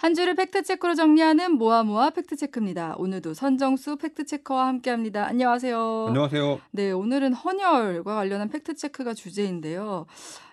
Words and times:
한 0.00 0.14
주를 0.14 0.34
팩트체크로 0.34 0.94
정리하는 0.94 1.58
모아모아 1.58 2.08
팩트체크입니다. 2.08 2.94
오늘도 2.96 3.34
선정수 3.34 3.96
팩트체커와 3.96 4.66
함께합니다. 4.68 5.26
안녕하세요. 5.26 6.06
안녕하세요. 6.08 6.58
네, 6.70 6.90
오늘은 6.90 7.34
헌혈과 7.34 8.14
관련한 8.14 8.48
팩트체크가 8.48 9.12
주제인데요. 9.12 10.06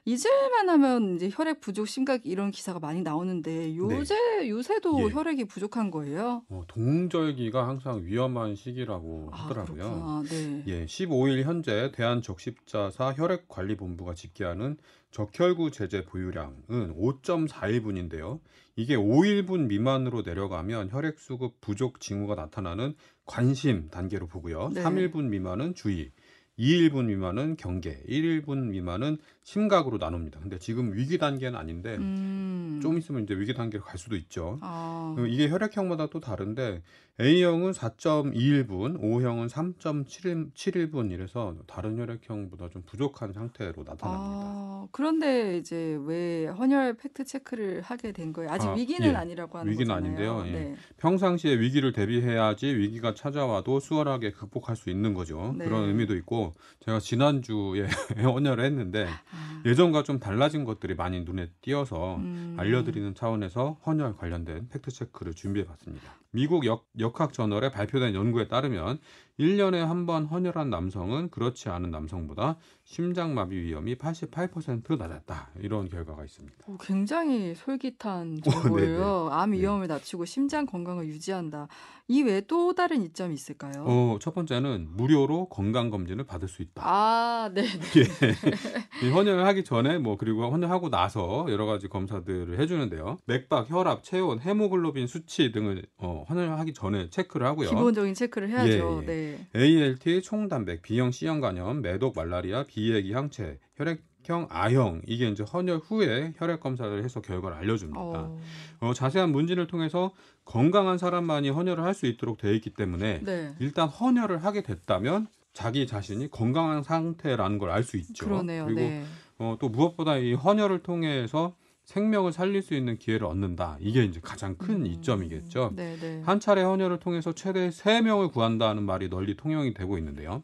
잊을만 0.08 0.70
하면 0.70 1.16
이제 1.18 1.30
혈액 1.30 1.60
부족 1.60 1.86
심각 1.86 2.22
이런 2.26 2.50
기사가 2.50 2.80
많이 2.80 3.02
나오는데 3.02 3.76
요새 3.76 4.48
요새도 4.48 5.02
예. 5.02 5.14
혈액이 5.14 5.44
부족한 5.46 5.92
거예요. 5.92 6.44
어, 6.48 6.64
동절기가 6.66 7.68
항상 7.68 8.06
위험한 8.06 8.56
시기라고 8.56 9.32
아, 9.34 9.36
하더라고요. 9.36 10.24
네. 10.30 10.64
예, 10.68 10.86
15일 10.86 11.44
현재 11.44 11.92
대한적십자사 11.94 13.16
혈액관리본부가 13.18 14.14
집계하는 14.14 14.78
적혈구 15.12 15.72
제제 15.72 16.06
보유량은 16.06 16.96
5.41분인데요. 16.98 18.40
이게 18.78 18.96
5일분 18.96 19.68
미만으로 19.68 20.22
내려가면 20.22 20.90
혈액 20.90 21.20
수급 21.20 21.60
부족 21.60 22.00
징후가 22.00 22.36
나타나는 22.36 22.96
관심 23.26 23.90
단계로 23.90 24.28
보고요. 24.28 24.70
네. 24.74 24.84
3일분 24.84 25.24
미만은 25.26 25.76
주의, 25.76 26.12
2일분 26.60 27.06
미만은 27.06 27.56
경계, 27.56 28.02
1일분 28.08 28.70
미만은 28.70 29.18
심각으로 29.44 29.98
나눕니다. 29.98 30.40
근데 30.40 30.58
지금 30.58 30.94
위기 30.94 31.18
단계는 31.18 31.58
아닌데 31.58 31.96
음. 31.96 32.47
좀 32.82 32.98
있으면 32.98 33.24
이제 33.24 33.34
위기 33.36 33.54
단계로 33.54 33.84
갈 33.84 33.98
수도 33.98 34.16
있죠. 34.16 34.58
아. 34.62 35.16
어, 35.18 35.26
이게 35.26 35.50
혈액형마다 35.50 36.08
또 36.08 36.20
다른데 36.20 36.82
A형은 37.20 37.72
4.21분, 37.72 39.04
O형은 39.04 39.48
3.71분 39.48 41.12
이래서 41.12 41.56
다른 41.66 41.98
혈액형보다 41.98 42.70
좀 42.70 42.84
부족한 42.86 43.34
상태로 43.34 43.84
나타납니다. 43.84 44.08
아, 44.08 44.88
그런데 44.92 45.58
이제 45.58 45.98
왜 46.06 46.46
헌혈 46.46 46.98
팩트 46.98 47.26
체크를 47.26 47.82
하게 47.82 48.12
된 48.12 48.34
거예요? 48.34 48.52
아직 48.52 48.68
아, 48.68 48.74
위기는 48.74 49.10
예. 49.10 49.16
아니라고 49.16 49.58
하는 49.58 49.72
위기는 49.72 49.88
거잖아요. 49.88 50.38
아닌데요. 50.38 50.44
예. 50.48 50.52
네. 50.52 50.76
평상시에 50.98 51.60
위기를 51.60 51.92
대비해야지 51.92 52.68
위기가 52.68 53.16
찾아와도 53.16 53.80
수월하게 53.80 54.34
극복할 54.34 54.76
수 54.76 54.92
있는 54.92 55.16
거죠. 55.16 55.56
네. 55.58 55.66
그런 55.66 55.86
의미도 55.86 56.16
있고 56.18 56.54
제가 56.86 57.00
지난주에 57.00 57.88
헌혈을 58.24 58.64
했는데 58.64 59.08
아, 59.08 59.62
예전과 59.66 60.04
좀 60.04 60.20
달라진 60.20 60.66
것들이 60.66 60.94
많이 60.94 61.22
눈에 61.22 61.50
띄어서 61.62 62.18
음. 62.18 62.56
알려 62.60 62.77
드리는 62.84 63.14
차원에서 63.16 63.80
헌혈 63.86 64.18
관련된 64.18 64.70
팩트체크를 64.70 65.34
준비해봤습니다. 65.34 66.14
미국 66.32 66.66
역, 66.66 66.88
역학 67.00 67.34
저널에 67.34 67.72
발표된 67.72 68.14
연구에 68.14 68.48
따르면 68.48 69.00
1년에 69.40 69.78
한 69.78 70.08
번 70.08 70.26
헌혈한 70.26 70.70
남성은 70.70 71.30
그렇지 71.32 71.68
않은 71.70 71.92
남성보다 71.92 72.56
심장마비 72.86 73.58
위험이 73.58 73.96
88% 73.96 74.98
낮았다. 74.98 75.50
이런 75.60 75.90
결과가 75.90 76.24
있습니다. 76.24 76.56
오, 76.68 76.78
굉장히 76.78 77.54
솔깃한 77.56 78.40
어, 78.46 78.50
정보예요. 78.50 79.30
암 79.32 79.52
네. 79.52 79.58
위험을 79.60 79.88
낮추고 79.88 80.24
심장 80.26 80.66
건강을 80.66 81.08
유지한다. 81.08 81.68
이 82.08 82.24
외에 82.24 82.40
또 82.48 82.74
다른 82.74 83.02
이점이 83.04 83.34
있을까요? 83.34 83.84
어, 83.86 84.18
첫 84.22 84.34
번째는 84.34 84.88
무료로 84.92 85.50
건강 85.50 85.90
검진을 85.90 86.24
받을 86.24 86.48
수 86.48 86.62
있다. 86.62 86.82
아, 86.86 87.52
네. 87.54 87.64
예. 89.04 89.06
이 89.06 89.10
헌혈을 89.12 89.46
하기 89.46 89.66
전에 89.66 89.98
뭐 89.98 90.16
그리고 90.16 90.50
헌혈하고 90.50 90.90
나서 90.90 91.46
여러 91.50 91.66
가지 91.66 91.90
검사들을 91.90 92.58
해주는데요. 92.62 93.18
맥박, 93.26 93.70
혈압, 93.70 94.04
체온, 94.06 94.40
헤모글로빈 94.40 95.08
수치 95.08 95.52
등을 95.52 95.84
어, 95.98 96.24
헌혈하기 96.30 96.74
전에 96.74 97.10
체크를 97.10 97.46
하고요. 97.46 97.68
기본적인 97.70 98.14
체크를 98.14 98.50
해야죠. 98.52 98.70
예, 98.70 99.02
예. 99.02 99.06
네. 99.06 99.27
ALT, 99.56 100.22
총단백, 100.22 100.82
B형 100.82 101.12
C형 101.12 101.40
간염, 101.42 101.82
매독, 101.82 102.16
말라리아, 102.16 102.64
비핵이 102.66 103.12
항체, 103.14 103.60
혈액형 103.76 104.50
A형 104.54 105.02
이게 105.08 105.28
이제 105.30 105.44
헌혈 105.44 105.78
후에 105.86 106.34
혈액 106.38 106.60
검사를 106.60 107.04
해서 107.04 107.22
결과를 107.22 107.58
알려줍니다. 107.58 108.00
어, 108.00 108.38
어, 108.82 108.94
자세한 108.94 109.32
문진을 109.32 109.68
통해서 109.68 110.12
건강한 110.46 110.98
사람만이 110.98 111.50
헌혈을 111.50 111.84
할 111.84 111.94
수 111.94 112.06
있도록 112.06 112.38
되어 112.38 112.52
있기 112.54 112.72
때문에 112.72 113.22
네. 113.24 113.56
일단 113.60 113.88
헌혈을 113.88 114.44
하게 114.44 114.62
됐다면 114.62 115.28
자기 115.54 115.88
자신이 115.88 116.30
건강한 116.30 116.84
상태라는 116.84 117.58
걸 117.58 117.72
알 117.72 117.84
수 117.84 117.98
있죠. 117.98 118.26
그러네요. 118.26 118.66
그리고 118.66 118.82
네. 118.82 119.04
어, 119.40 119.58
또 119.60 119.70
무엇보다 119.70 120.18
이 120.18 120.34
헌혈을 120.34 120.84
통해서 120.84 121.56
생명을 121.92 122.34
살릴 122.34 122.62
수 122.62 122.74
있는 122.74 122.98
기회를 122.98 123.26
얻는다. 123.26 123.78
이게 123.80 124.04
이제 124.04 124.20
가장 124.22 124.56
큰 124.58 124.82
음, 124.82 124.86
이점이겠죠. 124.86 125.72
네, 125.76 125.96
네. 125.98 126.22
한 126.26 126.40
차례 126.42 126.62
헌혈을 126.62 127.00
통해서 127.00 127.32
최대 127.32 127.70
3명을 127.70 128.32
구한다는 128.34 128.84
말이 128.84 129.10
널리 129.10 129.38
통용이 129.38 129.74
되고 129.74 129.98
있는데요. 129.98 130.44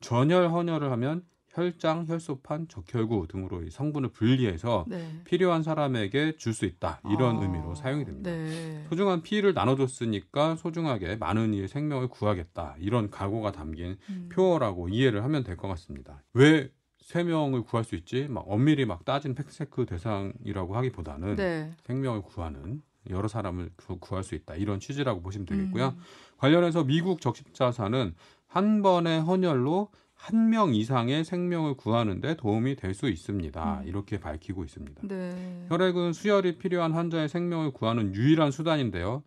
전혈 0.00 0.48
헌혈을 0.48 0.90
하면 0.92 1.22
혈장, 1.50 2.06
혈소판, 2.06 2.68
적혈구 2.68 3.26
등으로 3.28 3.64
이 3.64 3.70
성분을 3.70 4.10
분리해서 4.12 4.86
네. 4.88 5.20
필요한 5.24 5.62
사람에게 5.62 6.36
줄 6.36 6.54
수 6.54 6.64
있다. 6.64 7.00
이런 7.10 7.36
아, 7.38 7.42
의미로 7.42 7.74
사용이 7.74 8.04
됩니다. 8.06 8.30
네. 8.30 8.84
소중한 8.88 9.22
피를 9.22 9.52
나눠줬으니까 9.54 10.56
소중하게 10.56 11.16
많은 11.16 11.52
이의 11.52 11.68
생명을 11.68 12.08
구하겠다. 12.08 12.76
이런 12.78 13.10
각오가 13.10 13.52
담긴 13.52 13.96
음. 14.08 14.28
표어라고 14.32 14.88
이해를 14.88 15.22
하면 15.24 15.44
될 15.44 15.56
것 15.56 15.68
같습니다. 15.68 16.22
왜 16.32 16.70
세 17.08 17.24
명을 17.24 17.62
구할 17.62 17.84
수 17.84 17.94
있지? 17.94 18.26
막 18.28 18.44
엄밀히 18.46 18.84
막 18.84 19.02
따진 19.06 19.34
팩트체크 19.34 19.86
대상이라고 19.86 20.76
하기보다는 20.76 21.36
네. 21.36 21.72
생명을 21.86 22.20
구하는 22.20 22.82
여러 23.08 23.28
사람을 23.28 23.70
구- 23.76 23.98
구할 23.98 24.22
수 24.22 24.34
있다 24.34 24.56
이런 24.56 24.78
취지라고 24.78 25.22
보시면 25.22 25.46
되겠고요. 25.46 25.94
음. 25.96 26.02
관련해서 26.36 26.84
미국 26.84 27.22
적십자사는 27.22 28.14
한 28.46 28.82
번의 28.82 29.22
헌혈로 29.22 29.88
한 30.12 30.50
명 30.50 30.74
이상의 30.74 31.24
생명을 31.24 31.74
구하는데 31.78 32.34
도움이 32.36 32.76
될 32.76 32.92
수 32.92 33.08
있습니다. 33.08 33.80
음. 33.80 33.88
이렇게 33.88 34.20
밝히고 34.20 34.64
있습니다. 34.64 35.00
네. 35.08 35.64
혈액은 35.70 36.12
수혈이 36.12 36.58
필요한 36.58 36.92
환자의 36.92 37.30
생명을 37.30 37.70
구하는 37.70 38.14
유일한 38.14 38.50
수단인데요. 38.50 39.22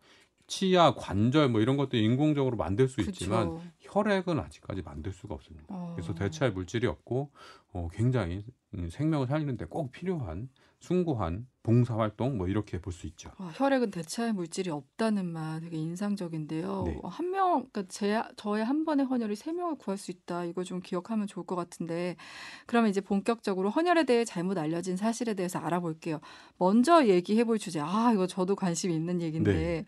치아, 0.52 0.94
관절 0.96 1.48
뭐 1.48 1.62
이런 1.62 1.78
것도 1.78 1.96
인공적으로 1.96 2.58
만들 2.58 2.90
수 2.90 3.00
있지만 3.00 3.52
그쵸. 3.56 3.62
혈액은 3.80 4.38
아직까지 4.38 4.82
만들 4.82 5.14
수가 5.14 5.34
없습니다. 5.36 5.66
어. 5.70 5.94
그래서 5.96 6.14
대체할 6.14 6.52
물질이 6.52 6.88
없고 6.88 7.32
어, 7.72 7.88
굉장히 7.94 8.44
음, 8.76 8.90
생명을 8.90 9.28
살리는데 9.28 9.66
꼭 9.66 9.92
필요한 9.94 10.50
숭고한 10.80 11.48
봉사 11.64 11.96
활동 11.96 12.38
뭐 12.38 12.48
이렇게 12.48 12.82
볼 12.82 12.92
수 12.92 13.06
있죠. 13.08 13.32
아, 13.38 13.52
혈액은 13.56 13.92
대체할 13.92 14.34
물질이 14.34 14.72
없다는 14.72 15.26
말 15.32 15.62
되게 15.62 15.78
인상적인데요. 15.78 16.84
네. 16.86 17.00
어, 17.04 17.08
한 17.08 17.30
명, 17.32 17.68
그러니까 17.72 17.84
제, 17.88 18.22
저의 18.36 18.66
한 18.66 18.84
번의 18.84 19.06
헌혈이 19.06 19.36
세 19.36 19.54
명을 19.54 19.76
구할 19.78 19.98
수 19.98 20.10
있다. 20.12 20.44
이거 20.46 20.64
좀 20.64 20.82
기억하면 20.82 21.28
좋을 21.28 21.46
것 21.46 21.56
같은데, 21.56 22.16
그러면 22.66 22.90
이제 22.90 23.00
본격적으로 23.00 23.70
헌혈에 23.70 24.06
대해 24.06 24.26
잘못 24.26 24.58
알려진 24.58 24.98
사실에 24.98 25.36
대해서 25.36 25.60
알아볼게요. 25.60 26.20
먼저 26.58 27.06
얘기해 27.06 27.44
볼 27.44 27.60
주제. 27.60 27.80
아, 27.80 28.12
이거 28.14 28.26
저도 28.26 28.56
관심이 28.56 28.96
있는 28.96 29.22
얘기인데, 29.22 29.54
네. 29.54 29.86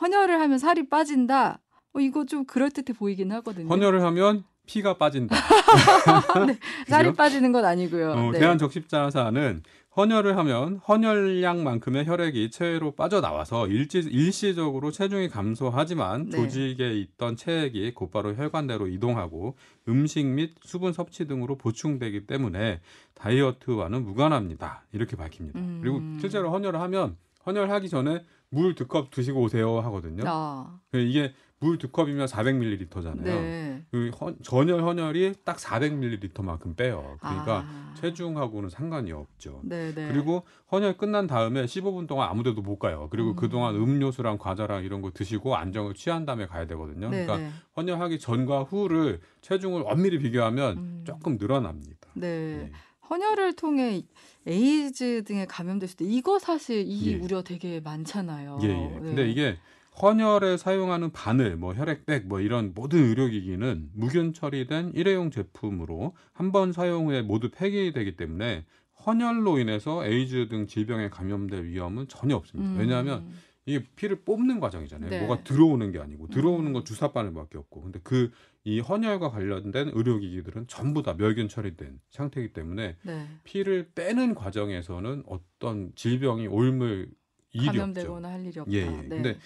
헌혈을 0.00 0.40
하면 0.40 0.58
살이 0.58 0.88
빠진다. 0.88 1.60
어, 1.94 2.00
이거 2.00 2.24
좀 2.26 2.44
그럴듯해 2.44 2.96
보이긴 2.98 3.32
하거든요. 3.32 3.68
헌혈을 3.68 4.02
하면 4.02 4.44
피가 4.66 4.98
빠진다. 4.98 5.36
살이 6.88 7.08
그죠? 7.10 7.16
빠지는 7.16 7.52
건 7.52 7.64
아니고요. 7.64 8.10
어, 8.12 8.30
네. 8.32 8.40
대한적십자사는 8.40 9.62
헌혈을 9.96 10.36
하면 10.36 10.76
헌혈량만큼의 10.86 12.04
혈액이 12.04 12.50
체외로 12.50 12.90
빠져나와서 12.90 13.68
일시, 13.68 14.00
일시적으로 14.00 14.90
체중이 14.90 15.30
감소하지만 15.30 16.28
네. 16.28 16.36
조직에 16.36 16.92
있던 16.98 17.36
체액이 17.36 17.94
곧바로 17.94 18.34
혈관내로 18.34 18.88
이동하고 18.88 19.56
음식 19.88 20.26
및 20.26 20.54
수분 20.62 20.92
섭취 20.92 21.26
등으로 21.26 21.56
보충되기 21.56 22.26
때문에 22.26 22.80
다이어트와는 23.14 24.04
무관합니다. 24.04 24.84
이렇게 24.92 25.16
밝힙니다. 25.16 25.58
음. 25.60 25.78
그리고 25.80 26.02
실제로 26.20 26.50
헌혈을 26.50 26.78
하면 26.78 27.16
헌혈하기 27.46 27.88
전에 27.88 28.22
물 28.50 28.74
두 28.74 28.86
컵 28.86 29.10
드시고 29.10 29.40
오세요 29.42 29.80
하거든요. 29.80 30.22
아, 30.26 30.78
이게 30.94 31.34
물 31.58 31.78
두 31.78 31.88
컵이면 31.88 32.26
400ml잖아요. 32.26 33.22
네. 33.22 33.84
그 33.90 34.10
헌- 34.20 34.36
전혈 34.42 34.82
헌혈이 34.82 35.34
딱 35.44 35.56
400ml만큼 35.56 36.76
빼요. 36.76 37.16
그러니까 37.20 37.64
아. 37.66 37.94
체중하고는 37.96 38.68
상관이 38.68 39.10
없죠. 39.12 39.60
네, 39.64 39.92
네. 39.94 40.08
그리고 40.08 40.44
헌혈 40.70 40.98
끝난 40.98 41.26
다음에 41.26 41.64
15분 41.64 42.06
동안 42.06 42.28
아무데도 42.28 42.60
못 42.60 42.78
가요. 42.78 43.08
그리고 43.10 43.30
음. 43.30 43.36
그동안 43.36 43.74
음료수랑 43.74 44.36
과자랑 44.38 44.84
이런 44.84 45.00
거 45.00 45.10
드시고 45.12 45.56
안정을 45.56 45.94
취한 45.94 46.26
다음에 46.26 46.46
가야 46.46 46.66
되거든요. 46.66 47.08
네, 47.08 47.24
그러니까 47.24 47.48
네. 47.48 47.52
헌혈하기 47.76 48.18
전과 48.18 48.64
후를 48.64 49.20
체중을 49.40 49.82
엄밀히 49.86 50.18
비교하면 50.18 50.76
음. 50.76 51.04
조금 51.06 51.38
늘어납니다. 51.38 52.08
네. 52.14 52.28
네. 52.70 52.72
헌혈을 53.10 53.54
통해 53.54 54.02
에이즈 54.46 55.24
등에 55.24 55.46
감염됐을 55.46 55.96
때 55.96 56.04
이거 56.04 56.38
사실 56.38 56.84
이 56.86 57.12
예. 57.12 57.16
우려 57.16 57.42
되게 57.42 57.80
많잖아요. 57.80 58.58
예, 58.62 58.68
예. 58.68 58.72
네. 58.74 59.00
근데 59.00 59.30
이게 59.30 59.56
헌혈에 60.00 60.56
사용하는 60.58 61.10
바늘, 61.12 61.56
뭐 61.56 61.72
혈액백, 61.74 62.26
뭐 62.26 62.40
이런 62.40 62.72
모든 62.74 62.98
의료기기는 63.08 63.90
무균 63.94 64.34
처리된 64.34 64.92
일회용 64.94 65.30
제품으로 65.30 66.14
한 66.32 66.52
번 66.52 66.72
사용 66.72 67.06
후에 67.08 67.22
모두 67.22 67.50
폐기되기 67.50 68.16
때문에 68.16 68.66
헌혈로 69.06 69.58
인해서 69.58 70.04
에이즈 70.06 70.48
등 70.50 70.66
질병에 70.66 71.08
감염될 71.10 71.64
위험은 71.66 72.08
전혀 72.08 72.36
없습니다. 72.36 72.72
음. 72.72 72.78
왜냐하면 72.78 73.26
이게 73.64 73.84
피를 73.96 74.22
뽑는 74.24 74.60
과정이잖아요. 74.60 75.10
네. 75.10 75.20
뭐가 75.20 75.42
들어오는 75.44 75.90
게 75.92 75.98
아니고 75.98 76.28
들어오는 76.28 76.66
음. 76.68 76.72
건 76.72 76.84
주사 76.84 77.12
바늘밖에 77.12 77.56
없고. 77.58 77.82
근데 77.82 77.98
그 78.02 78.30
이 78.66 78.80
헌혈과 78.80 79.30
관련된 79.30 79.92
의료기기들은 79.94 80.66
전부 80.66 81.00
다 81.00 81.14
멸균 81.16 81.48
처리된 81.48 82.00
상태이기 82.10 82.52
때문에 82.52 82.96
네. 83.04 83.26
피를 83.44 83.92
빼는 83.94 84.34
과정에서는 84.34 85.22
어떤 85.28 85.92
질병이 85.94 86.48
옮을 86.48 87.08
일이. 87.52 87.66
감염되거나 87.66 88.28
할 88.28 88.44
일이 88.44 88.58
없다. 88.58 88.72
예, 88.72 88.80
예. 88.80 88.86
네. 88.88 89.08
근데 89.08 89.38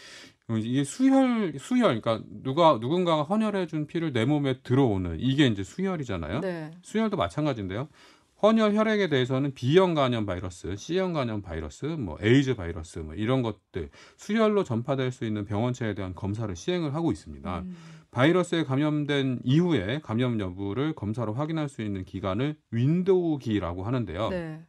어, 0.49 0.57
이게 0.57 0.85
수혈 0.85 1.59
수혈 1.59 2.01
그러니까 2.01 2.25
누가 2.43 2.79
누군가가 2.81 3.23
헌혈해 3.23 3.67
준 3.67 3.87
피를 3.87 4.15
내 4.15 4.25
몸에 4.25 4.63
들어오는 4.63 5.19
이게 5.21 5.47
이제 5.47 5.63
수혈이잖아요. 5.65 6.41
네. 6.41 6.71
수혈도 6.81 7.19
마찬가지인데요. 7.19 7.89
헌혈 8.43 8.75
혈액에 8.75 9.09
대해서는 9.09 9.53
B형 9.53 9.95
간염 9.95 10.25
바이러스, 10.27 10.75
C형 10.77 11.13
간염 11.13 11.43
바이러스, 11.43 11.85
뭐 11.85 12.17
에이즈 12.23 12.55
바이러스 12.55 13.01
뭐 13.01 13.15
이런 13.15 13.43
것들 13.43 13.91
수혈로 14.17 14.65
전파될 14.65 15.13
수 15.13 15.25
있는 15.25 15.45
병원체에 15.45 15.95
대한 15.95 16.15
검사를 16.15 16.55
시행을 16.55 16.95
하고 16.95 17.13
있습니다. 17.13 17.59
음. 17.61 17.77
바이러스에 18.11 18.65
감염된 18.65 19.41
이후에 19.45 20.01
감염 20.03 20.41
여부를 20.41 20.95
검사로 20.95 21.35
확인할 21.35 21.69
수 21.69 21.83
있는 21.83 22.05
기간을 22.05 22.57
윈도우기라고 22.71 23.85
하는데요. 23.85 24.29
네. 24.31 24.61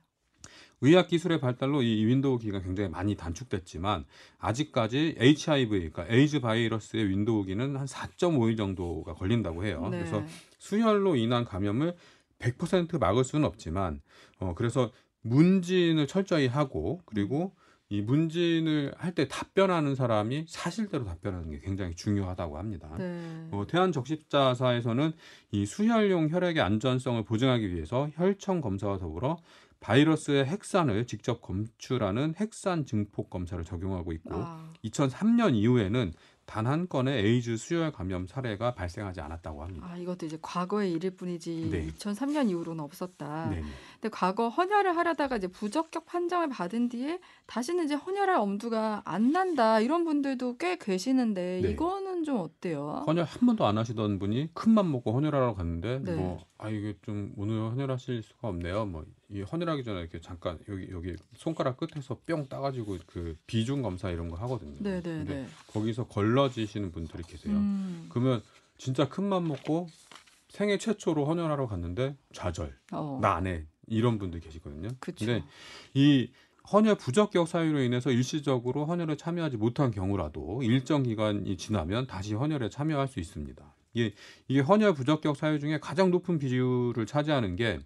의학 0.81 1.07
기술의 1.07 1.39
발달로 1.39 1.83
이 1.83 2.05
윈도우 2.05 2.39
기가 2.39 2.59
굉장히 2.59 2.89
많이 2.89 3.15
단축됐지만 3.15 4.05
아직까지 4.39 5.15
HIV 5.19 5.91
그러니까 5.91 6.05
에이즈 6.09 6.41
바이러스의 6.41 7.07
윈도우 7.07 7.45
기는 7.45 7.77
한 7.77 7.85
4.5일 7.85 8.57
정도가 8.57 9.13
걸린다고 9.13 9.63
해요. 9.63 9.87
네. 9.91 9.99
그래서 9.99 10.23
수혈로 10.57 11.15
인한 11.15 11.45
감염을 11.45 11.95
100% 12.41 12.99
막을 12.99 13.23
수는 13.23 13.45
없지만 13.45 14.01
어 14.39 14.53
그래서 14.55 14.91
문진을 15.21 16.07
철저히 16.07 16.47
하고 16.47 16.99
그리고 17.05 17.53
이 17.89 18.01
문진을 18.01 18.93
할 18.97 19.13
때 19.13 19.27
답변하는 19.27 19.95
사람이 19.95 20.45
사실대로 20.47 21.03
답변하는 21.03 21.51
게 21.51 21.59
굉장히 21.59 21.93
중요하다고 21.93 22.57
합니다. 22.57 22.89
네. 22.97 23.49
어, 23.51 23.65
대한적십자사에서는 23.67 25.11
이 25.51 25.65
수혈용 25.65 26.29
혈액의 26.29 26.61
안전성을 26.61 27.21
보증하기 27.25 27.73
위해서 27.73 28.09
혈청 28.15 28.61
검사와 28.61 28.97
더불어 28.97 29.37
바이러스의 29.81 30.45
핵산을 30.45 31.05
직접 31.07 31.41
검출하는 31.41 32.35
핵산 32.37 32.85
증폭 32.85 33.29
검사를 33.29 33.61
적용하고 33.63 34.13
있고 34.13 34.35
아, 34.35 34.71
2003년 34.85 35.55
이후에는 35.55 36.13
단 36.51 36.67
한 36.67 36.89
건의 36.89 37.25
에이즈 37.25 37.55
수혈 37.55 37.93
감염 37.93 38.27
사례가 38.27 38.73
발생하지 38.73 39.21
않았다고 39.21 39.63
합니다. 39.63 39.87
아, 39.89 39.95
이것도 39.95 40.25
이제 40.25 40.37
과거의 40.41 40.91
일일 40.91 41.11
뿐이지 41.11 41.69
네. 41.71 41.87
2003년 41.87 42.49
이후로는 42.49 42.83
없었다. 42.83 43.49
네. 43.49 43.61
근데 43.93 44.09
과거 44.09 44.49
헌혈을 44.49 44.97
하려다가 44.97 45.37
이제 45.37 45.47
부적격 45.47 46.05
판정을 46.05 46.49
받은 46.49 46.89
뒤에 46.89 47.19
다시는 47.45 47.85
이제 47.85 47.95
헌혈할 47.95 48.35
엄두가 48.35 49.01
안 49.05 49.31
난다 49.31 49.79
이런 49.79 50.03
분들도 50.03 50.57
꽤 50.57 50.77
계시는데 50.77 51.61
네. 51.61 51.71
이거는 51.71 52.23
좀 52.25 52.37
어때요? 52.39 53.05
헌혈 53.07 53.23
한 53.23 53.47
번도 53.47 53.65
안 53.65 53.77
하시던 53.77 54.19
분이 54.19 54.49
큰맘 54.53 54.91
먹고 54.91 55.13
헌혈하러 55.13 55.53
갔는데 55.53 55.99
네. 55.99 56.15
뭐아 56.15 56.69
이게 56.69 56.95
좀 57.01 57.33
오늘 57.37 57.61
헌혈하실 57.71 58.23
수가 58.23 58.49
없네요. 58.49 58.85
뭐이 58.87 59.43
헌혈하기 59.49 59.83
전에 59.85 60.01
이렇게 60.01 60.19
잠깐 60.19 60.59
여기 60.67 60.89
여기 60.91 61.15
손가락 61.35 61.77
끝에서 61.77 62.17
뿅 62.25 62.47
따가지고 62.47 62.97
그 63.05 63.37
비중 63.47 63.81
검사 63.81 64.09
이런 64.09 64.29
거 64.29 64.35
하거든요. 64.35 64.75
네, 64.79 65.01
네, 65.01 65.01
근데 65.01 65.33
네. 65.33 65.47
거기서 65.73 66.07
걸러 66.07 66.40
지시는 66.49 66.91
분들이 66.91 67.23
계세요. 67.23 67.53
음, 67.55 68.07
그러면 68.09 68.41
진짜 68.77 69.07
큰 69.09 69.25
맘 69.25 69.47
먹고 69.47 69.87
생애 70.49 70.77
최초로 70.77 71.25
헌혈하러 71.25 71.67
갔는데 71.67 72.15
좌절, 72.33 72.75
어, 72.91 73.19
나안 73.21 73.47
해. 73.47 73.65
이런 73.87 74.17
분들 74.19 74.39
계시거든요. 74.41 74.89
그쵸. 74.99 75.25
근데 75.25 75.43
이 75.93 76.29
헌혈 76.71 76.95
부적격 76.95 77.47
사유로 77.47 77.81
인해서 77.81 78.11
일시적으로 78.11 78.85
헌혈에 78.85 79.17
참여하지 79.17 79.57
못한 79.57 79.91
경우라도 79.91 80.61
일정 80.63 81.03
기간이 81.03 81.57
지나면 81.57 82.07
다시 82.07 82.33
헌혈에 82.35 82.69
참여할 82.69 83.07
수 83.07 83.19
있습니다. 83.19 83.75
이게, 83.93 84.13
이게 84.47 84.59
헌혈 84.61 84.93
부적격 84.93 85.35
사유 85.35 85.59
중에 85.59 85.79
가장 85.79 86.11
높은 86.11 86.37
비율을 86.39 87.05
차지하는 87.05 87.55
게 87.55 87.79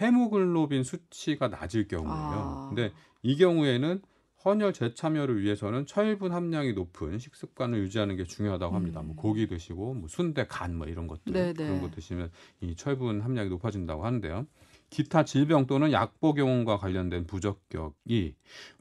헤모글로빈 0.00 0.84
수치가 0.84 1.48
낮을 1.48 1.88
경우예요. 1.88 2.12
아. 2.14 2.66
근데 2.68 2.92
이 3.22 3.36
경우에는 3.36 4.02
헌혈 4.44 4.72
재참여를 4.72 5.40
위해서는 5.42 5.86
철분 5.86 6.32
함량이 6.32 6.72
높은 6.72 7.18
식습관을 7.18 7.78
유지하는 7.80 8.16
게 8.16 8.24
중요하다고 8.24 8.74
합니다. 8.74 9.00
음. 9.00 9.06
뭐 9.08 9.16
고기 9.16 9.46
드시고 9.46 9.94
뭐 9.94 10.08
순대, 10.08 10.46
간 10.48 10.76
뭐 10.76 10.86
이런 10.86 11.06
것들 11.06 11.32
네네. 11.32 11.52
그런 11.52 11.80
거 11.80 11.90
드시면 11.90 12.30
이 12.60 12.74
철분 12.74 13.20
함량이 13.20 13.48
높아진다고 13.50 14.04
하는데요. 14.04 14.46
기타 14.90 15.24
질병 15.24 15.66
또는 15.66 15.90
약 15.92 16.20
복용과 16.20 16.76
관련된 16.76 17.26
부적격이 17.26 18.34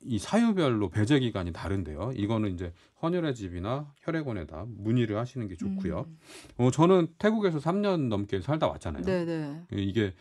이 0.04 0.20
사유별로 0.20 0.90
배제 0.90 1.20
기간이 1.20 1.54
다른데요. 1.54 2.12
이거는 2.16 2.54
이제 2.54 2.74
헌혈의 3.02 3.34
집이나 3.36 3.94
혈액원에다 4.02 4.66
문의를 4.68 5.18
하시는 5.18 5.48
게 5.48 5.56
좋고요. 5.56 6.06
음, 6.08 6.18
어, 6.58 6.70
저는 6.72 7.08
태국에서 7.18 7.60
3년 7.60 8.10
넘게 8.10 8.42
살다 8.42 8.68
왔잖아요. 8.68 9.04
네, 9.04 9.24
네, 9.26 9.64
이게 9.72 10.14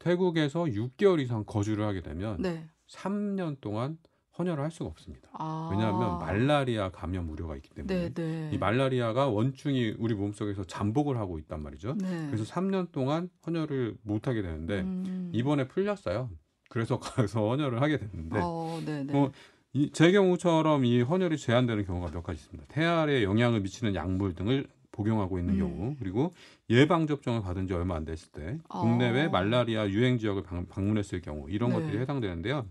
태국에서 0.00 0.64
6개월 0.64 1.20
이상 1.20 1.44
거주를 1.44 1.84
하게 1.84 2.00
되면 2.02 2.40
네. 2.42 2.64
3년 2.88 3.60
동안 3.60 3.98
헌혈을 4.38 4.62
할 4.62 4.70
수가 4.70 4.88
없습니다. 4.90 5.28
아, 5.32 5.68
왜냐하면 5.70 6.18
말라리아 6.18 6.90
감염 6.90 7.28
우려가 7.30 7.56
있기 7.56 7.70
때문에 7.70 7.94
네, 7.94 8.14
네. 8.14 8.50
이 8.52 8.58
말라리아가 8.58 9.28
원충이 9.28 9.96
우리 9.98 10.14
몸속에서 10.14 10.64
잠복을 10.64 11.18
하고 11.18 11.38
있단 11.38 11.62
말이죠. 11.62 11.96
네. 11.98 12.26
그래서 12.26 12.44
3년 12.44 12.92
동안 12.92 13.28
헌혈을 13.46 13.96
못 14.02 14.26
하게 14.26 14.42
되는데 14.42 14.80
음. 14.80 15.30
이번에 15.34 15.68
풀렸어요. 15.68 16.30
그래서 16.70 16.98
가서 17.00 17.50
헌혈을 17.50 17.82
하게 17.82 17.98
됐는데 17.98 18.40
어. 18.42 18.80
어, 19.12 19.30
이, 19.74 19.90
제 19.92 20.12
경우처럼 20.12 20.84
이 20.86 21.02
헌혈이 21.02 21.36
제한되는 21.36 21.84
경우가 21.84 22.10
몇 22.10 22.22
가지 22.22 22.38
있습니다. 22.40 22.64
태아에 22.68 23.22
영향을 23.22 23.60
미치는 23.60 23.94
약물 23.94 24.34
등을 24.34 24.66
복용하고 24.92 25.38
있는 25.38 25.54
음. 25.54 25.58
경우 25.58 25.96
그리고 25.98 26.32
예방 26.70 27.06
접종을 27.06 27.42
받은 27.42 27.66
지 27.66 27.74
얼마 27.74 27.96
안 27.96 28.04
됐을 28.04 28.30
때 28.30 28.58
국내외 28.68 29.24
아. 29.24 29.28
말라리아 29.28 29.88
유행 29.88 30.18
지역을 30.18 30.42
방, 30.42 30.66
방문했을 30.66 31.20
경우 31.20 31.50
이런 31.50 31.70
네. 31.70 31.76
것들이 31.76 31.98
해당되는데요. 31.98 32.66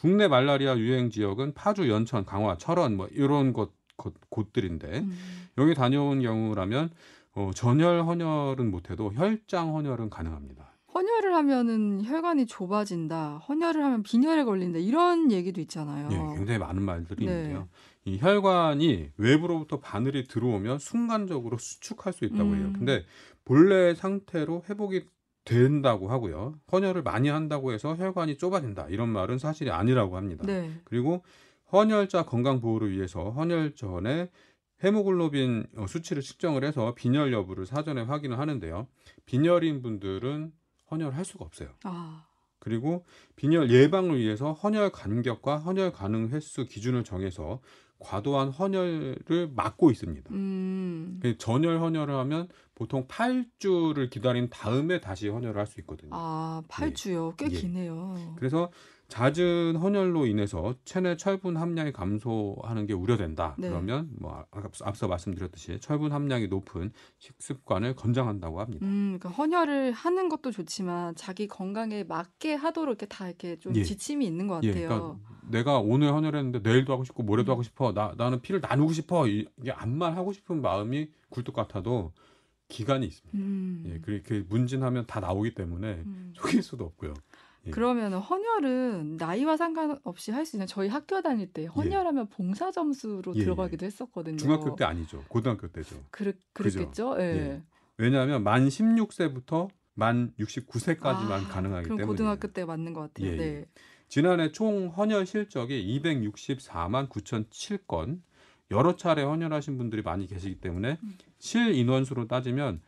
국내 0.00 0.28
말라리아 0.28 0.78
유행 0.78 1.10
지역은 1.10 1.52
파주, 1.52 1.90
연천, 1.90 2.24
강화, 2.24 2.56
철원 2.56 2.96
뭐 2.96 3.06
이런 3.12 3.52
곳, 3.52 3.74
곳 3.96 4.14
곳들인데 4.30 5.00
음. 5.00 5.18
여기 5.58 5.74
다녀온 5.74 6.22
경우라면 6.22 6.90
어, 7.34 7.50
전혈 7.54 8.00
헌혈은 8.00 8.70
못해도 8.70 9.12
혈장 9.12 9.76
헌혈은 9.76 10.08
가능합니다. 10.08 10.70
헌혈을 10.94 11.34
하면은 11.34 12.02
혈관이 12.02 12.46
좁아진다. 12.46 13.42
헌혈을 13.48 13.84
하면 13.84 14.02
빈혈에 14.02 14.44
걸린다. 14.44 14.78
이런 14.78 15.30
얘기도 15.30 15.60
있잖아요. 15.60 16.08
예, 16.10 16.36
굉장히 16.36 16.58
많은 16.58 16.82
말들이 16.82 17.26
네. 17.26 17.32
있는데요. 17.32 17.68
이 18.06 18.18
혈관이 18.18 19.10
외부로부터 19.18 19.80
바늘이 19.80 20.24
들어오면 20.24 20.78
순간적으로 20.78 21.58
수축할 21.58 22.14
수 22.14 22.24
있다고 22.24 22.56
해요. 22.56 22.64
음. 22.68 22.72
근데 22.72 23.04
본래 23.44 23.94
상태로 23.94 24.64
회복이 24.68 25.04
된다고 25.44 26.10
하고요. 26.10 26.54
헌혈을 26.70 27.02
많이 27.02 27.28
한다고 27.28 27.72
해서 27.72 27.94
혈관이 27.96 28.36
좁아진다. 28.36 28.88
이런 28.88 29.08
말은 29.08 29.38
사실이 29.38 29.70
아니라고 29.70 30.16
합니다. 30.16 30.44
네. 30.46 30.70
그리고 30.84 31.22
헌혈자 31.72 32.24
건강 32.24 32.60
보호를 32.60 32.92
위해서 32.92 33.30
헌혈 33.30 33.74
전에 33.74 34.30
헤모글로빈 34.82 35.66
어, 35.76 35.86
수치를 35.86 36.22
측정을 36.22 36.64
해서 36.64 36.94
빈혈 36.94 37.32
여부를 37.32 37.66
사전에 37.66 38.02
확인을 38.02 38.38
하는데요. 38.38 38.86
빈혈인 39.26 39.82
분들은 39.82 40.52
헌혈을 40.90 41.16
할 41.16 41.24
수가 41.24 41.44
없어요. 41.44 41.68
아, 41.84 42.26
그리고 42.58 43.04
빈혈 43.36 43.70
예방을 43.70 44.18
위해서 44.18 44.52
헌혈 44.52 44.90
간격과 44.90 45.58
헌혈 45.58 45.92
가능 45.92 46.28
횟수 46.30 46.66
기준을 46.66 47.04
정해서 47.04 47.60
과도한 48.00 48.48
헌혈을 48.48 49.52
막고 49.54 49.90
있습니다. 49.90 50.30
음. 50.34 51.18
그 51.22 51.36
전혈 51.38 51.78
헌혈을 51.80 52.14
하면 52.14 52.48
보통 52.74 53.06
8주를 53.06 54.08
기다린 54.10 54.48
다음에 54.50 55.00
다시 55.00 55.28
헌혈을 55.28 55.56
할 55.58 55.66
수 55.66 55.78
있거든요. 55.80 56.10
아, 56.12 56.62
8주요. 56.68 57.36
꽤 57.36 57.44
예. 57.46 57.48
기네요. 57.50 58.34
그래서 58.36 58.70
잦은 59.08 59.76
헌혈로 59.76 60.26
인해서 60.26 60.74
체내 60.84 61.16
철분 61.16 61.56
함량이 61.56 61.92
감소하는 61.92 62.86
게 62.86 62.92
우려된다. 62.94 63.54
네. 63.58 63.68
그러면 63.68 64.08
뭐 64.18 64.44
아- 64.52 64.62
앞서, 64.84 65.08
말씀드렸듯이 65.08 65.78
철분 65.80 66.12
함량이 66.12 66.46
높은 66.46 66.92
식습관을 67.18 67.96
권장한다고 67.96 68.60
합니다. 68.60 68.86
음, 68.86 69.18
그러니까 69.20 69.28
헌혈을 69.30 69.92
하는 69.92 70.28
것도 70.28 70.50
좋지만 70.52 71.14
자기 71.16 71.48
건강에 71.48 72.04
맞게 72.04 72.54
하도록 72.54 72.88
이렇게 72.92 73.06
다 73.06 73.26
이렇게 73.28 73.56
좀 73.58 73.74
예. 73.76 73.82
지침이 73.84 74.24
있는 74.26 74.46
것 74.46 74.62
예, 74.62 74.68
같아요. 74.68 74.88
그러니까 74.88 75.18
내가 75.50 75.78
오늘 75.78 76.12
헌혈했는데 76.12 76.60
내일도 76.60 76.92
하고 76.92 77.04
싶고 77.04 77.22
모레도 77.22 77.50
음. 77.50 77.54
하고 77.54 77.62
싶어. 77.62 77.92
나 77.92 78.14
나는 78.16 78.40
피를 78.40 78.60
나누고 78.60 78.92
싶어. 78.92 79.26
이- 79.28 79.46
이게 79.58 79.72
암만 79.72 80.16
하고 80.16 80.32
싶은 80.32 80.60
마음이 80.62 81.10
굴뚝 81.30 81.54
같아도 81.54 82.12
기간이 82.68 83.06
있습니다. 83.06 83.38
음. 83.38 83.82
예, 83.86 83.98
그렇게 84.00 84.44
문진하면 84.48 85.06
다 85.06 85.20
나오기 85.20 85.54
때문에 85.54 85.88
음. 86.06 86.32
속일 86.36 86.62
수도 86.62 86.84
없고요. 86.84 87.14
예. 87.66 87.70
그러면 87.72 88.14
헌혈은 88.14 89.16
나이와 89.18 89.56
상관없이 89.56 90.30
할 90.30 90.46
수 90.46 90.56
있는 90.56 90.66
저희 90.66 90.88
학교 90.88 91.20
다닐 91.20 91.52
때 91.52 91.66
헌혈하면 91.66 92.28
봉사 92.28 92.70
점수로 92.70 93.34
예, 93.34 93.40
예. 93.40 93.44
들어가기도 93.44 93.84
했었거든요. 93.84 94.36
중학교 94.38 94.74
때 94.76 94.84
아니죠. 94.84 95.22
고등학교 95.28 95.68
때죠. 95.68 95.96
그랬, 96.10 96.36
그랬겠죠. 96.54 97.16
예. 97.18 97.22
예. 97.22 97.62
왜냐하면 97.98 98.42
만 98.44 98.66
16세부터 98.68 99.68
만 99.94 100.32
69세까지만 100.38 101.32
아, 101.32 101.48
가능하기 101.48 101.84
그럼 101.84 101.98
때문에 101.98 102.06
고등학교 102.06 102.48
때 102.48 102.64
맞는 102.64 102.94
것 102.94 103.00
같아요. 103.12 103.26
예, 103.26 103.32
예. 103.32 103.36
네. 103.36 103.66
지난해 104.10 104.50
총 104.50 104.88
헌혈 104.88 105.24
실적이 105.24 106.00
264만 106.02 107.08
9,007건 107.08 108.20
여러 108.72 108.96
차례 108.96 109.22
헌혈하신 109.22 109.78
분들이 109.78 110.02
많이 110.02 110.26
계시기 110.26 110.56
때문에 110.56 110.98
음. 111.00 111.18
실 111.38 111.74
인원수로 111.76 112.26
따지면 112.26 112.80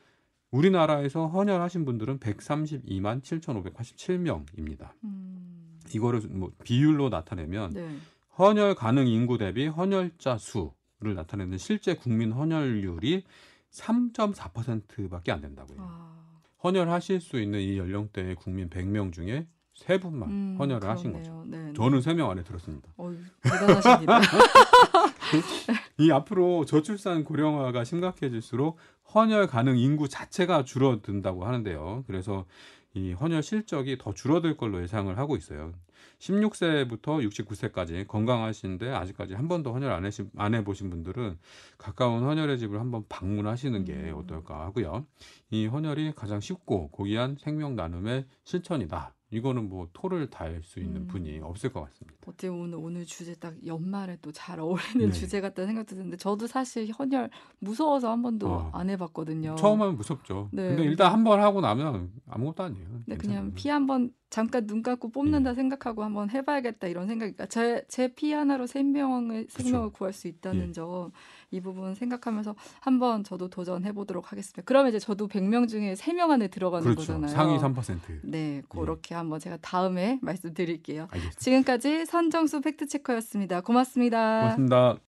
우리나라에서 0.51 1.29
헌혈하신 1.29 1.85
분들은 1.85 2.19
132만 2.19 3.23
7,587명입니다. 3.23 4.91
음. 5.05 5.79
이거를 5.95 6.23
뭐 6.29 6.51
비율로 6.65 7.09
나타내면 7.09 7.71
네. 7.71 7.97
헌혈 8.37 8.75
가능 8.75 9.07
인구 9.07 9.39
대비 9.39 9.69
헌혈자 9.69 10.39
수를 10.39 11.15
나타내는 11.15 11.57
실제 11.57 11.95
국민 11.95 12.33
헌혈률이 12.33 13.23
3.4%밖에 13.71 15.31
안 15.31 15.41
된다고요. 15.41 15.79
아, 15.81 16.41
헌혈하실 16.65 17.21
수 17.21 17.41
있는 17.41 17.61
이 17.61 17.79
연령대의 17.79 18.35
국민 18.35 18.69
100명 18.69 19.13
중에 19.13 19.47
세 19.75 19.99
분만 19.99 20.29
음, 20.31 20.57
헌혈을 20.59 20.89
하신 20.89 21.13
거죠. 21.13 21.33
그렇네요. 21.33 21.63
네, 21.63 21.67
네. 21.69 21.73
저는 21.75 22.01
세 22.03 22.15
명 22.15 22.31
안에 22.31 22.43
들었습니다. 22.45 22.89
어휴, 22.97 23.17
대단하십니다. 23.43 24.21
이 25.99 26.11
앞으로 26.11 26.65
저출산 26.65 27.25
고령화가 27.25 27.85
심각해질수록 27.85 28.77
헌혈 29.15 29.47
가능 29.47 29.79
인구 29.79 30.09
자체가 30.09 30.65
줄어든다고 30.65 31.45
하는데요. 31.47 32.05
그래서 32.07 32.45
이 32.95 33.13
헌혈 33.13 33.43
실적이 33.43 33.97
더 33.99 34.13
줄어들 34.13 34.57
걸로 34.57 34.83
예상을 34.83 35.17
하고 35.17 35.37
있어요. 35.37 35.73
16세부터 36.19 37.27
69세까지 37.29 38.07
건강하신데 38.07 38.91
아직까지 38.93 39.35
한 39.35 39.49
번도 39.49 39.73
헌혈 39.73 39.91
안, 39.91 40.05
해시, 40.05 40.25
안 40.37 40.55
해보신 40.55 40.91
분들은 40.91 41.39
가까운 41.79 42.23
헌혈의 42.25 42.59
집을 42.59 42.79
한번 42.79 43.05
방문하시는 43.09 43.85
게 43.85 43.95
음. 43.95 44.15
어떨까 44.17 44.61
하고요. 44.67 45.07
이 45.51 45.67
헌혈이 45.67 46.13
가장 46.15 46.41
쉽고 46.41 46.91
고귀한 46.91 47.37
생명 47.41 47.75
나눔의 47.75 48.27
실천이다. 48.45 49.15
이거는 49.33 49.69
뭐 49.69 49.89
토를 49.93 50.29
달 50.31 50.63
수 50.63 50.79
있는 50.79 51.03
음. 51.03 51.07
분이 51.09 51.41
없을 51.41 51.73
것 51.73 51.81
같습니다. 51.85 52.19
어떻게 52.27 52.47
오늘 52.49 52.79
오늘 52.79 53.05
주제 53.07 53.35
딱 53.35 53.55
연말에 53.67 54.19
또 54.21 54.31
잘 54.33 54.61
어울리는 54.61 55.07
네. 55.07 55.13
주제 55.13 55.41
같다는 55.41 55.69
생각도 55.69 55.95
드는데 55.97 56.17
저도 56.17 56.47
사실 56.47 56.91
헌혈 56.91 57.31
무서워서 57.59 58.11
한 58.11 58.23
번도 58.23 58.47
어. 58.49 58.71
안 58.75 58.91
해봤거든요. 58.91 59.55
처음 59.57 59.81
하면 59.83 59.97
무섭죠. 59.97 60.49
네. 60.53 60.69
근데 60.69 60.85
일단 60.85 61.11
한 61.13 61.25
번 61.25 61.41
하고 61.41 61.61
나면 61.61 62.11
아무것도 62.29 62.63
아니에요. 62.65 62.87
네. 63.07 63.17
그냥 63.17 63.53
피 63.55 63.69
한 63.71 63.87
번 63.87 64.13
잠깐 64.31 64.67
눈 64.67 64.83
감고 64.83 65.11
뽑는다 65.11 65.51
예. 65.51 65.55
생각하고 65.55 66.03
한번 66.05 66.31
해봐야겠다 66.31 66.87
이런 66.89 67.07
생각이니까 67.07 67.47
제제 67.47 68.15
피 68.15 68.33
하나로 68.33 68.67
생명을 68.67 69.47
생명을 69.51 69.91
구할 69.91 70.13
수 70.15 70.27
있다는 70.29 70.69
예. 70.69 70.73
점 70.73 71.11
이 71.53 71.61
부분 71.61 71.95
생각하면서 71.95 72.57
한번 72.81 73.23
저도 73.23 73.49
도전해 73.49 73.93
보도록 73.93 74.33
하겠습니다. 74.33 74.63
그러면 74.65 74.89
이제 74.89 74.99
저도 74.99 75.29
100명 75.29 75.69
중에 75.69 75.95
3명 75.95 76.31
안에 76.31 76.49
들어가는 76.49 76.83
그렇죠. 76.83 77.01
거잖아요. 77.01 77.29
상위 77.29 77.59
3%. 77.59 78.21
네, 78.23 78.63
그렇게 78.69 79.15
한번 79.15 79.39
제가 79.39 79.59
다음에 79.61 80.19
말씀드릴게요. 80.23 81.03
알겠습니다. 81.11 81.41
지금까지 81.41 82.07
선정수 82.07 82.61
팩트 82.61 82.87
체커였습니다. 82.87 83.61
고맙습니다. 83.61 84.41
고맙습니다. 84.41 85.12